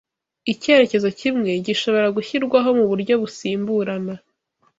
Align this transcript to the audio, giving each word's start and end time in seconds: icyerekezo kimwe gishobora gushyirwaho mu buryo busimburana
icyerekezo 0.51 1.07
kimwe 1.19 1.51
gishobora 1.65 2.07
gushyirwaho 2.15 2.69
mu 2.77 2.85
buryo 2.91 3.13
busimburana 3.21 4.13